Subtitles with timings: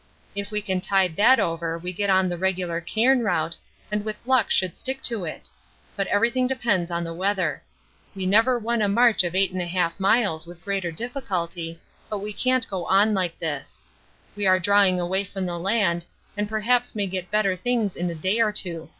[0.33, 3.55] If we can tide that over we get on the regular cairn route,
[3.91, 5.47] and with luck should stick to it;
[5.95, 7.61] but everything depends on the weather.
[8.15, 11.79] We never won a march of 8 1/2 miles with greater difficulty,
[12.09, 13.83] but we can't go on like this.
[14.35, 18.15] We are drawing away from the land and perhaps may get better things in a
[18.15, 18.89] day or two.